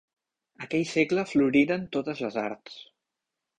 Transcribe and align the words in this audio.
Aquell 0.67 0.85
segle 0.91 1.27
floriren 1.33 1.85
totes 1.99 2.25
les 2.27 2.41
arts. 2.47 2.83